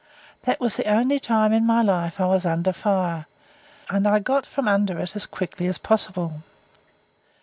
That 0.45 0.59
was 0.59 0.77
the 0.77 0.85
only 0.87 1.19
time 1.19 1.53
in 1.53 1.63
my 1.63 1.83
life 1.83 2.19
I 2.19 2.25
was 2.25 2.43
under 2.43 2.73
fire, 2.73 3.27
and 3.87 4.07
I 4.07 4.17
got 4.17 4.47
from 4.47 4.67
under 4.67 4.97
it 4.97 5.15
as 5.15 5.27
quickly 5.27 5.67
as 5.67 5.77
possible. 5.77 6.41